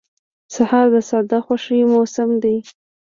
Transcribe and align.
سهار 0.55 0.85
د 0.93 0.95
ساده 1.09 1.37
خوښیو 1.45 1.91
موسم 1.93 2.29
دی. 2.43 2.57